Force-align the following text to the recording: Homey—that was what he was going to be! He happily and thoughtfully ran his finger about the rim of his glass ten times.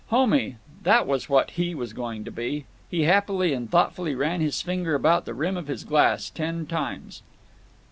Homey—that 0.07 1.05
was 1.05 1.29
what 1.29 1.51
he 1.51 1.75
was 1.75 1.93
going 1.93 2.23
to 2.25 2.31
be! 2.31 2.65
He 2.89 3.03
happily 3.03 3.53
and 3.53 3.69
thoughtfully 3.69 4.15
ran 4.15 4.41
his 4.41 4.59
finger 4.63 4.95
about 4.95 5.25
the 5.25 5.35
rim 5.35 5.55
of 5.57 5.67
his 5.67 5.83
glass 5.83 6.31
ten 6.31 6.65
times. 6.65 7.21